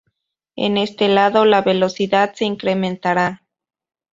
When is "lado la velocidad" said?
1.09-2.33